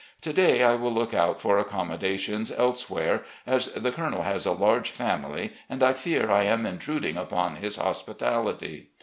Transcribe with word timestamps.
To 0.21 0.33
day 0.33 0.63
I 0.63 0.73
will 0.73 0.91
look 0.91 1.13
out 1.13 1.39
for 1.39 1.63
accom 1.63 1.91
modations 1.95 2.51
elsewhere, 2.57 3.21
as 3.45 3.67
the 3.67 3.91
Colonel 3.91 4.23
has 4.23 4.47
a 4.47 4.51
large 4.51 4.89
family 4.89 5.53
and 5.69 5.83
I 5.83 5.93
fear 5.93 6.31
I 6.31 6.41
am 6.45 6.65
intruding 6.65 7.17
upon 7.17 7.57
his 7.57 7.75
hospitality. 7.75 8.89